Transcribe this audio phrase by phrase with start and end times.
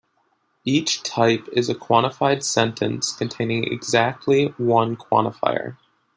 [0.65, 5.77] Each type is a quantified sentence containing exactly one quantifier.